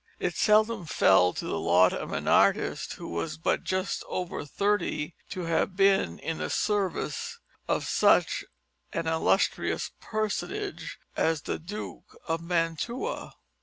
[0.19, 5.13] It seldom fell to the lot of an artist who was but just over thirty
[5.29, 8.43] to have been in the service of such
[8.93, 13.35] an illustrious personage as the Duke of Mantua.